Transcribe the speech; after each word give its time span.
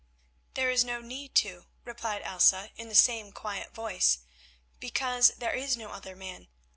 "There 0.55 0.71
is 0.71 0.83
no 0.83 0.99
need 0.99 1.35
to," 1.35 1.67
replied 1.85 2.23
Elsa 2.23 2.71
in 2.75 2.89
the 2.89 2.95
same 2.95 3.31
quiet 3.31 3.75
voice, 3.75 4.17
"because 4.79 5.29
there 5.37 5.53
is 5.53 5.77
no 5.77 5.91
other 5.91 6.15
man. 6.15 6.47